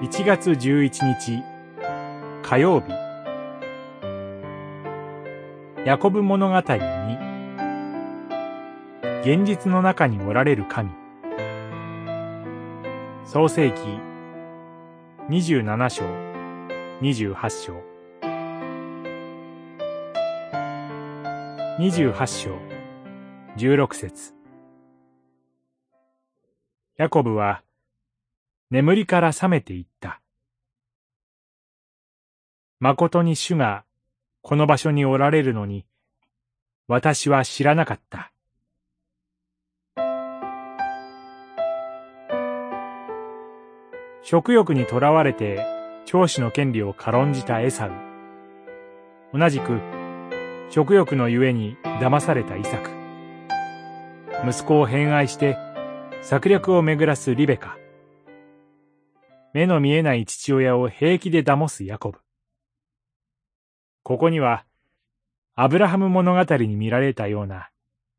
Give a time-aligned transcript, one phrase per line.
[0.00, 1.42] 1月11日
[2.44, 2.92] 火曜日
[5.84, 6.60] ヤコブ物語に
[9.22, 10.90] 現実の中におられる神。
[13.24, 13.80] 創世記
[15.30, 16.04] 27章
[17.00, 17.82] 28章
[21.80, 22.50] 28章
[23.56, 24.32] 16節
[26.96, 27.64] ヤコブは
[28.70, 30.20] 眠りから覚めていった。
[32.80, 33.84] 誠に主が
[34.42, 35.86] この場所におられるのに、
[36.86, 38.30] 私は知らなかった。
[44.22, 45.64] 食欲にとらわれて
[46.04, 47.92] 長子の権利を軽んじたエサウ。
[49.32, 49.80] 同じく
[50.68, 52.90] 食欲のゆえに騙されたイサク。
[54.46, 55.56] 息子を偏愛して
[56.20, 57.77] 策略を巡らすリベカ。
[59.54, 62.18] 目の見えない父親を平気で騙すヤコブ。
[64.02, 64.64] ここには、
[65.54, 67.70] アブラハム物語に見られたような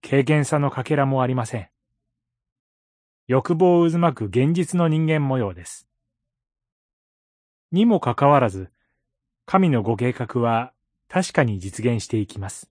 [0.00, 1.68] 経験さのかけらもありません。
[3.26, 5.88] 欲望を渦巻く現実の人間模様です。
[7.72, 8.70] にもかかわらず、
[9.46, 10.72] 神のご計画は
[11.08, 12.70] 確かに実現していきます。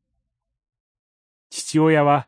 [1.49, 2.27] 父親は、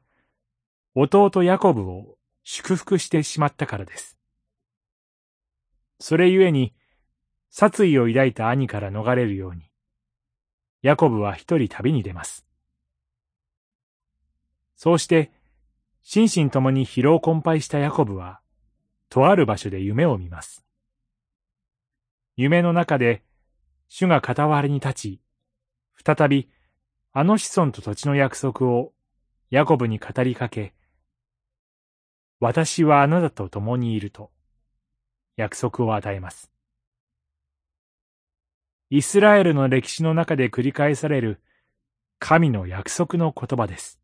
[0.94, 4.16] 弟ヤコブを祝福してしまったからです。
[5.99, 6.73] それゆえに、
[7.49, 9.71] 殺意を抱いた兄から逃れるように、
[10.81, 12.45] ヤコブは一人旅に出ます。
[14.75, 15.31] そうして、
[16.03, 18.39] 心身ともに疲労困憊したヤコブは、
[19.09, 20.63] とある場所で夢を見ます。
[22.35, 23.23] 夢の中で、
[23.89, 25.21] 主が傍らに立ち、
[26.05, 26.49] 再び、
[27.11, 28.93] あの子孫と土地の約束を
[29.49, 30.75] ヤコブに語りかけ、
[32.39, 34.30] 私はあなたと共にいると。
[35.37, 36.52] 約束を与えます。
[38.89, 41.42] イスラエルの歴史の中で繰り返される
[42.20, 43.99] 神の約束の言葉です。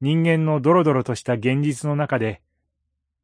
[0.00, 2.40] 人間のドロドロとした現実の中で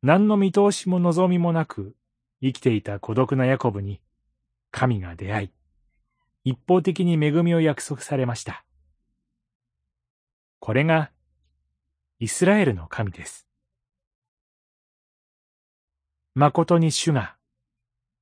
[0.03, 1.97] 何の見通しも望みもなく
[2.43, 4.01] 生きていた孤独なヤコブに
[4.71, 5.51] 神が出会い、
[6.45, 8.65] 一方的に恵みを約束されました。
[10.61, 11.11] これが
[12.19, 13.46] イスラエルの神です。
[16.39, 17.35] 誠に主が、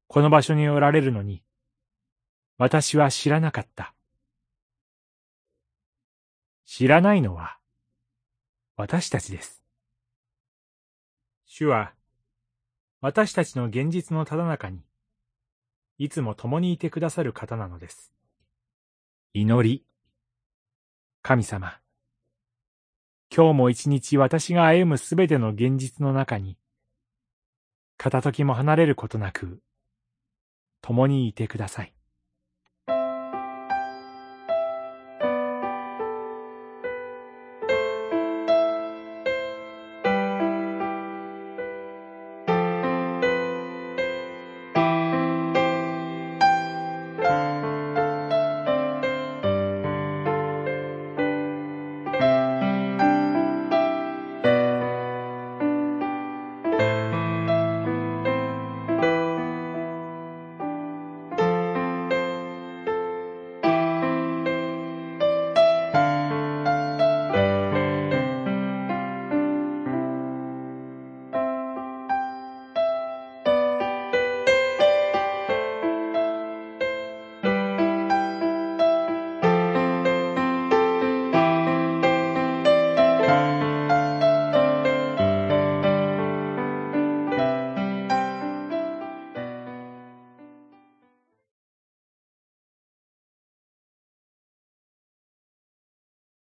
[0.06, 1.42] この場所におられるのに、
[2.58, 3.92] 私は知らなかった。
[6.64, 7.58] 知らないのは、
[8.76, 9.64] 私たちです。
[11.44, 11.92] 主は、
[13.00, 14.84] 私たちの現実のただ中に、
[15.98, 18.12] いつも共にいてくださる方なのです。
[19.32, 19.84] 祈り。
[21.20, 21.80] 神様。
[23.34, 26.56] 今日も一日私が歩むすべての現実の中に、
[27.96, 29.60] 片時も離れることなく、
[30.82, 31.94] 共にいてください。